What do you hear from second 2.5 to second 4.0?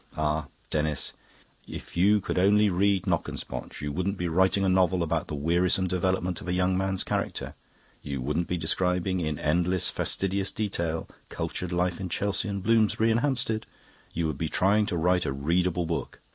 read Knockespotch you